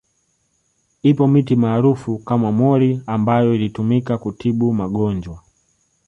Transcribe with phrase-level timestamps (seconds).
[1.03, 5.41] Ipo miti maarufu kama mwori ambayo ilitumika kutibu magonjwa